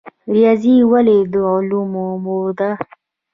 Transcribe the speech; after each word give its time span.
ریاضي 0.33 0.75
ولې 0.91 1.17
د 1.31 1.33
علومو 1.51 2.05
مور 2.25 2.47
ده؟ 2.59 2.69